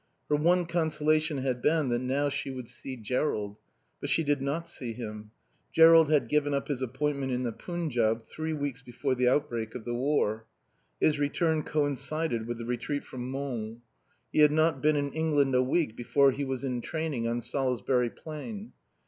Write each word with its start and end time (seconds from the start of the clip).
Her 0.29 0.35
one 0.35 0.65
consolation 0.65 1.37
had 1.37 1.61
been 1.61 1.89
that 1.89 1.99
now 2.01 2.27
she 2.29 2.49
would 2.49 2.67
see 2.67 2.97
Jerrold. 2.97 3.57
But 3.99 4.09
she 4.09 4.23
did 4.23 4.41
not 4.41 4.67
see 4.67 4.93
him. 4.93 5.29
Jerrold 5.71 6.09
had 6.11 6.27
given 6.27 6.55
up 6.55 6.69
his 6.69 6.81
appointment 6.81 7.31
in 7.31 7.43
the 7.43 7.51
Punjaub 7.51 8.27
three 8.27 8.51
weeks 8.53 8.81
before 8.81 9.13
the 9.13 9.27
outbreak 9.29 9.75
of 9.75 9.85
the 9.85 9.93
war. 9.93 10.47
His 10.99 11.19
return 11.19 11.61
coincided 11.61 12.47
with 12.47 12.57
the 12.57 12.65
retreat 12.65 13.03
from 13.03 13.29
Mons. 13.29 13.77
He 14.33 14.39
had 14.39 14.51
not 14.51 14.81
been 14.81 14.95
in 14.95 15.13
England 15.13 15.53
a 15.53 15.61
week 15.61 15.95
before 15.95 16.31
he 16.31 16.45
was 16.45 16.63
in 16.63 16.81
training 16.81 17.27
on 17.27 17.39
Salisbury 17.39 18.09
Plain. 18.09 18.73